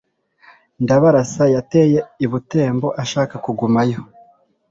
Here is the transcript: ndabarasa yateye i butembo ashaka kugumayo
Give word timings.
ndabarasa 0.83 1.43
yateye 1.55 1.99
i 2.25 2.27
butembo 2.31 2.87
ashaka 3.03 3.35
kugumayo 3.45 3.99